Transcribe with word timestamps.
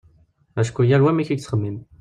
Acku 0.61 0.81
yal 0.85 1.03
wa 1.05 1.09
amek 1.13 1.29
yettxemmim. 1.31 1.77